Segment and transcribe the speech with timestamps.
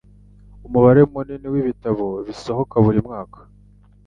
[0.67, 3.39] Umubare munini wibitabo bisohoka buri mwaka.